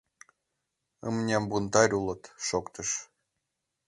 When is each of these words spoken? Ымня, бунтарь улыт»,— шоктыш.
Ымня, 1.07 1.37
бунтарь 1.49 1.93
улыт»,— 1.99 2.23
шоктыш. 2.47 2.89